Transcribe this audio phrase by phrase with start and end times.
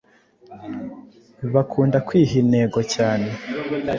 [1.53, 3.29] bakunda kwiha intego cyane